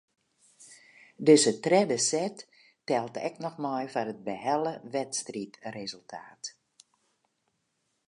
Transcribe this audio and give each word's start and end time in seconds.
Dizze 1.29 1.53
tredde 1.67 1.97
set 2.09 2.37
teld 2.93 3.15
ek 3.31 3.35
noch 3.45 3.61
mei 3.67 3.85
foar 3.93 4.09
it 4.15 4.21
behelle 4.31 4.73
wedstriidresultaat. 4.95 6.43